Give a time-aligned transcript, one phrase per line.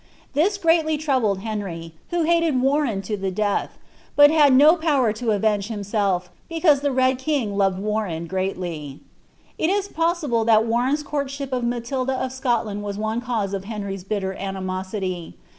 [0.33, 3.77] This gready troubled Henry, who hated Warren to the death,
[4.15, 8.99] but had no power to avenge himself, because the Red Kin£ loved Warren greatly."'
[9.59, 14.03] It is possible that Warren^s courtship of Matuda of Scotland was one cause of Henry's
[14.03, 15.35] bitter animosity.'